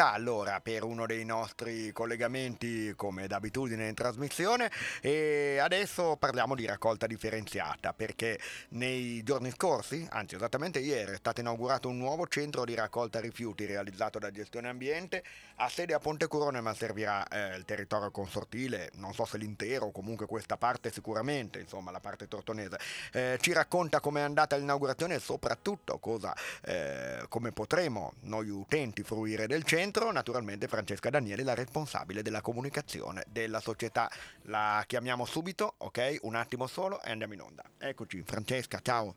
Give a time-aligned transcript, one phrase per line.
[0.00, 4.70] opportunità allora per uno dei nostri collegamenti come d'abitudine in trasmissione
[5.02, 8.40] e adesso parliamo di raccolta differenziata perché
[8.70, 13.66] nei giorni scorsi, anzi esattamente ieri, è stato inaugurato un nuovo centro di raccolta rifiuti
[13.66, 15.22] realizzato da Gestione Ambiente
[15.56, 19.90] a sede a Ponte Curone ma servirà eh, il territorio consortile, non so se l'intero
[19.90, 22.78] comunque questa parte sicuramente, insomma la parte tortonese.
[23.12, 29.46] Eh, ci racconta com'è andata l'inaugurazione e soprattutto cosa, eh, come potremo noi utenti fruire
[29.46, 29.89] del centro.
[29.90, 34.08] Naturalmente Francesca Danieli, la responsabile della comunicazione della società.
[34.42, 36.18] La chiamiamo subito, ok?
[36.22, 37.64] Un attimo solo e andiamo in onda.
[37.76, 39.14] Eccoci, Francesca, ciao.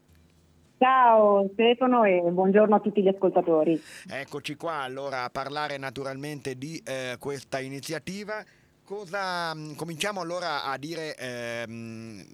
[0.80, 3.82] Ciao Stefano e buongiorno a tutti gli ascoltatori.
[4.09, 8.44] Eccoci qua allora a parlare naturalmente di eh, questa iniziativa.
[8.84, 12.26] Cosa, mm, cominciamo allora a dire ehm,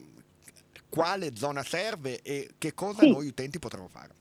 [0.90, 3.12] quale zona serve e che cosa Sì.
[3.12, 4.14] noi utenti potremo fare.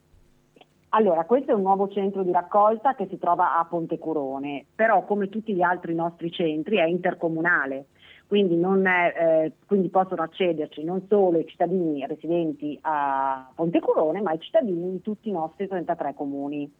[0.90, 5.04] Allora, questo è un nuovo centro di raccolta che si trova a Ponte Curone, però
[5.04, 7.88] come tutti gli altri nostri centri è intercomunale,
[8.26, 14.32] quindi, è, eh, quindi possono accederci non solo i cittadini residenti a Ponte Curone, ma
[14.32, 16.70] i cittadini di tutti i nostri 33 comuni.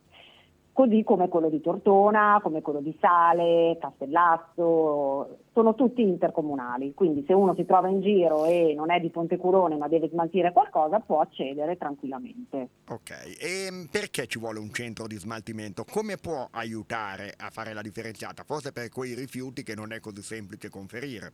[0.78, 7.32] Così come quello di Tortona, come quello di Sale, Castellazzo, sono tutti intercomunali, quindi se
[7.32, 11.00] uno si trova in giro e non è di Ponte Curone ma deve smaltire qualcosa
[11.00, 12.68] può accedere tranquillamente.
[12.90, 15.82] Ok, e mm, perché ci vuole un centro di smaltimento?
[15.82, 18.44] Come può aiutare a fare la differenziata?
[18.44, 21.32] Forse per quei rifiuti che non è così semplice conferire.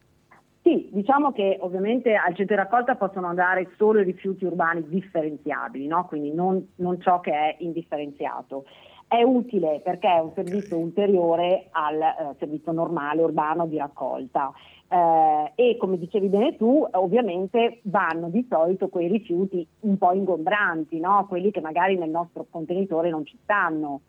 [0.62, 5.86] Sì, diciamo che ovviamente al centro di raccolta possono andare solo i rifiuti urbani differenziabili,
[5.86, 6.06] no?
[6.06, 8.64] quindi non, non ciò che è indifferenziato.
[9.06, 14.52] È utile perché è un servizio ulteriore al eh, servizio normale urbano di raccolta
[14.88, 21.00] Eh, e come dicevi bene tu, ovviamente vanno di solito quei rifiuti un po' ingombranti,
[21.00, 21.26] no?
[21.28, 24.00] quelli che magari nel nostro contenitore non ci stanno.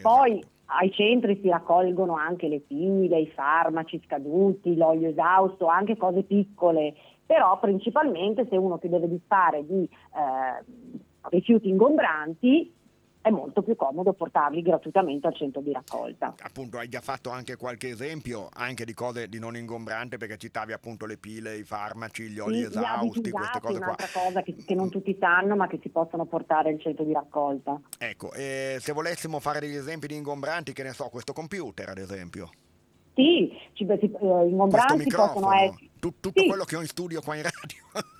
[0.00, 0.46] Poi Esatto.
[0.80, 6.94] ai centri si raccolgono anche le pile, i farmaci scaduti, l'olio esausto, anche cose piccole,
[7.26, 10.64] però principalmente se uno si deve disfare di eh,
[11.28, 12.72] rifiuti ingombranti
[13.22, 16.34] è molto più comodo portarli gratuitamente al centro di raccolta.
[16.42, 20.72] Appunto, hai già fatto anche qualche esempio anche di cose di non ingombrante perché citavi
[20.72, 23.86] appunto le pile, i farmaci, gli oli Sì, esausti, queste cose qua.
[23.86, 27.12] un'altra cosa che, che non tutti sanno ma che si possono portare al centro di
[27.12, 27.80] raccolta.
[27.96, 31.98] Ecco, e se volessimo fare degli esempi di ingombranti, che ne so, questo computer ad
[31.98, 32.50] esempio,
[33.14, 35.90] Sì, ci- eh, ingombranti possono essere...
[36.02, 36.48] tu- tutto Sì.
[36.48, 37.80] quello che ho in studio qua in radio.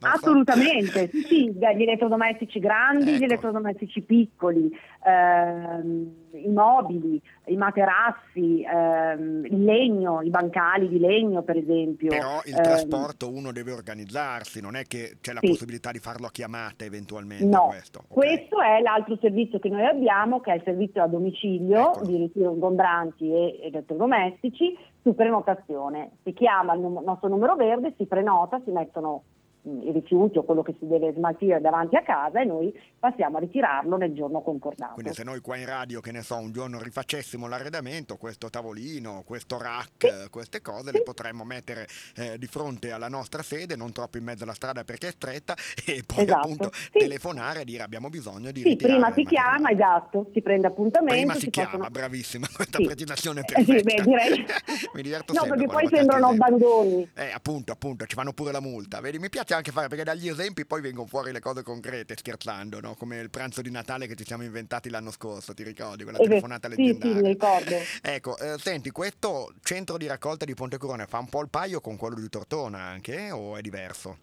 [0.00, 0.16] Non so.
[0.16, 3.18] Assolutamente, sì, sì, gli elettrodomestici grandi, Ecco.
[3.18, 4.70] gli elettrodomestici piccoli,
[5.04, 12.08] ehm, i mobili, i materassi, ehm, il legno, i bancali di legno per esempio.
[12.08, 15.48] Però il ehm, trasporto uno deve organizzarsi, non è che c'è la Sì.
[15.48, 17.98] possibilità di farlo a chiamate eventualmente No, questo.
[18.08, 18.14] ok?
[18.14, 22.06] questo è l'altro servizio che noi abbiamo, che è il servizio a domicilio Eccolo.
[22.06, 26.18] di ritiro ingombranti e elettrodomestici su prenotazione.
[26.22, 29.22] Si chiama il num- nostro numero verde, si prenota, si mettono
[29.62, 33.36] mh, i rifiuti o quello che si deve smaltire davanti a casa e noi passiamo
[33.38, 34.94] a ritirarlo nel giorno concordato.
[34.94, 39.22] Quindi se noi qua in radio, che ne so, un giorno rifacessimo l'arredamento, questo tavolino,
[39.24, 43.92] questo rack, eh, queste cose le potremmo mettere eh, di fronte alla nostra sede, non
[43.92, 45.54] troppo in mezzo alla strada perché è stretta,
[45.86, 46.90] e poi Esatto, appunto sì.
[46.98, 51.14] telefonare e dire abbiamo bisogno di Sì, prima il si chiama, esatto, si prende appuntamento.
[51.14, 52.84] Prima si chiama, possono- bravissima, questa Sì.
[52.84, 54.02] precisazione Eh sì, perfetta.
[54.02, 54.44] beh, direi-
[54.94, 57.10] Mi diverto No, sempre perché quando poi sembrano abbandoni.
[57.14, 59.00] Eh, appunto, appunto, ci fanno pure la multa.
[59.00, 62.80] Vedi, mi piace anche fare perché dagli esempi poi vengono fuori le cose concrete, scherzando,
[62.80, 62.94] no?
[62.94, 66.04] Come il pranzo di Natale che ci siamo inventati l'anno scorso, ti ricordi?
[66.04, 67.20] Quella Eh beh, telefonata sì, sì, leggendaria.
[67.22, 67.76] mi ricordo.
[68.02, 71.80] Ecco, eh, senti, questo centro di raccolta di Ponte Corone fa un po' il paio
[71.80, 74.16] con quello di Tortona anche, o è diverso?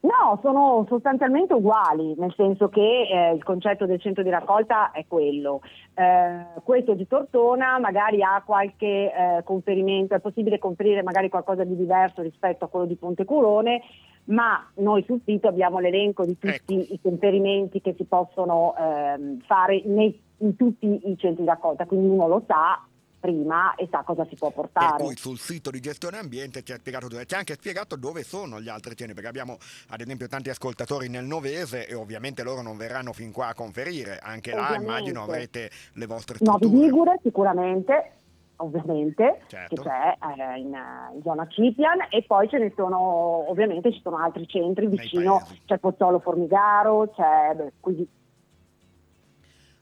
[0.00, 5.04] No, sono sostanzialmente uguali, nel senso che eh, il concetto del centro di raccolta è
[5.08, 5.60] quello.
[5.94, 11.74] Eh, questo di Tortona magari ha qualche eh, conferimento, è possibile conferire magari qualcosa di
[11.74, 13.82] diverso rispetto a quello di Ponte Curone,
[14.28, 16.92] ma noi sul sito abbiamo l'elenco di tutti Ecco.
[16.94, 22.08] i conferimenti che si possono ehm, fare nei- in tutti i centri di raccolta, quindi
[22.08, 22.82] uno lo sa
[23.20, 25.02] prima e sa cosa si può Per portare.
[25.02, 28.22] cui sul sito di gestione ambiente ci ha spiegato dove, ci ha anche spiegato dove
[28.22, 29.56] sono gli altri centri, perché abbiamo
[29.88, 34.20] ad esempio tanti ascoltatori nel Novese e ovviamente loro non verranno fin qua a conferire,
[34.22, 34.84] anche là Ovviamente.
[34.84, 36.68] immagino avrete le vostre strutture.
[36.84, 38.12] Ligure sicuramente,
[38.58, 39.74] ovviamente, Certo.
[39.74, 44.00] che c'è eh, in, eh, in zona Cipian e poi ce ne sono, ovviamente ci
[44.00, 48.08] sono altri centri vicino, c'è Pozzolo Formigaro, c'è beh, quindi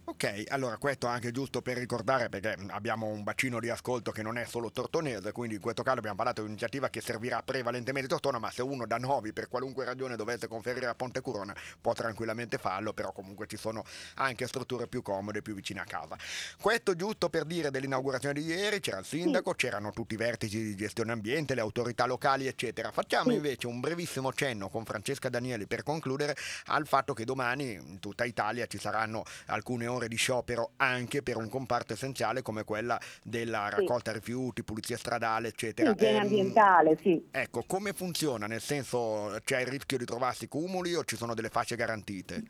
[0.08, 4.38] Ok, allora questo anche giusto per ricordare perché abbiamo un bacino di ascolto che non
[4.38, 8.38] è solo tortonese, quindi in questo caso abbiamo parlato di un'iniziativa che servirà prevalentemente Tortona,
[8.38, 12.56] ma se uno da Novi per qualunque ragione dovesse conferire a Ponte Curona può tranquillamente
[12.56, 13.82] farlo, però comunque ci sono
[14.14, 16.16] anche strutture più comode, più vicine a casa.
[16.60, 19.56] Questo giusto per dire dell'inaugurazione di ieri, c'era il sindaco, sì.
[19.56, 22.92] c'erano tutti i vertici di gestione ambiente, le autorità locali, eccetera.
[22.92, 23.34] Facciamo sì.
[23.34, 26.36] invece un brevissimo cenno con Francesca Danieli per concludere
[26.66, 31.22] al fatto che domani in tutta Italia ci saranno alcune ore ore di sciopero anche
[31.22, 34.18] per un comparto essenziale come quella della raccolta sì.
[34.18, 35.90] rifiuti, pulizia stradale, eccetera.
[35.90, 37.26] Igiene ehm, ambientale, sì.
[37.30, 38.46] Ecco, come funziona?
[38.46, 42.42] Nel senso c'è il rischio di trovarsi cumuli o ci sono delle fasce garantite?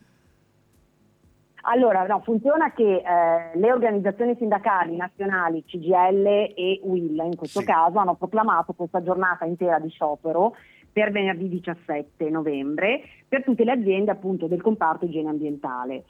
[1.69, 7.67] Allora, no, funziona che eh, le organizzazioni sindacali nazionali, CGL e UIL in questo sì.
[7.67, 10.55] caso, hanno proclamato questa giornata intera di sciopero
[10.93, 16.05] per venerdì 17 novembre per tutte le aziende appunto del comparto igiene ambientale.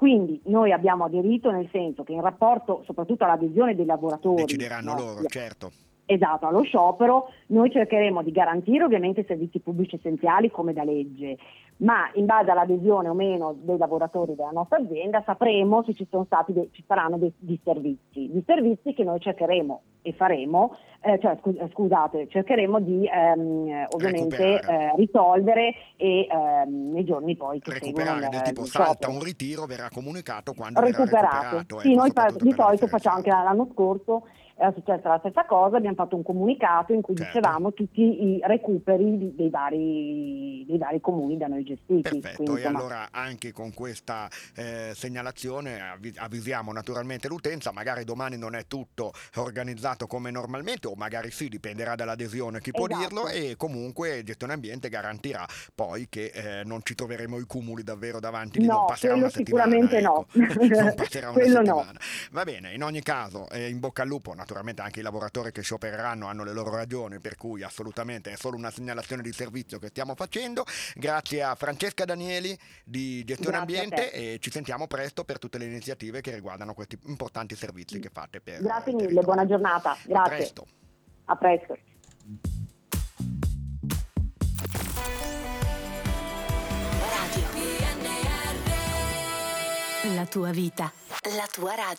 [0.00, 4.44] Quindi noi abbiamo aderito nel senso che in rapporto soprattutto all'adesione dei lavoratori...
[4.44, 5.70] Decideranno no, loro, certo.
[6.06, 11.36] Esatto, allo sciopero noi cercheremo di garantire ovviamente i servizi pubblici essenziali come da legge,
[11.80, 16.24] ma in base all'adesione o meno dei lavoratori della nostra azienda sapremo se ci, sono
[16.24, 21.70] stati de- ci saranno dei disservizi, disservizi che noi cercheremo e faremo, eh, cioè scus-
[21.72, 28.42] scusate, cercheremo di ehm, ovviamente eh, risolvere e ehm, nei giorni poi che recuperare seguono
[28.42, 31.16] del tipo salta un ritiro, verrà comunicato quando recuperato.
[31.16, 31.80] verrà recuperato.
[31.80, 34.22] Sì, ecco, noi fa- di solito facciamo anche l'anno scorso
[34.60, 37.38] era successa la stessa cosa, abbiamo fatto un comunicato in cui certo.
[37.38, 42.02] dicevamo tutti i recuperi dei vari, dei vari comuni da noi gestiti.
[42.02, 42.78] Perfetto, Quindi, e insomma...
[42.78, 45.80] allora anche con questa eh, segnalazione
[46.16, 51.94] avvisiamo naturalmente l'utenza, magari domani non è tutto organizzato come normalmente o magari sì, dipenderà
[51.94, 53.00] dall'adesione chi può esatto.
[53.00, 58.20] dirlo e comunque Gestione Ambiente garantirà poi che eh, non ci troveremo i cumuli davvero
[58.20, 59.64] davanti, no, non passerà una settimana.
[59.64, 60.26] Sicuramente ecco.
[60.34, 60.68] no.
[60.82, 61.92] non passerà una settimana.
[61.92, 61.98] No.
[62.32, 64.48] Va bene, in ogni caso eh, in bocca al lupo naturalmente
[64.82, 68.70] anche i lavoratori che sciopereranno hanno le loro ragioni, per cui assolutamente è solo una
[68.70, 70.64] segnalazione di servizio che stiamo facendo.
[70.94, 75.66] Grazie a Francesca Danieli di Gestione Grazie Ambiente e ci sentiamo presto per tutte le
[75.66, 78.40] iniziative che riguardano questi importanti servizi che fate.
[78.40, 79.96] Per Grazie mille, buona giornata.
[80.04, 80.34] Grazie.
[80.34, 80.66] A presto.
[81.26, 81.76] A presto.
[90.14, 90.90] La tua vita,
[91.36, 91.98] la tua radio.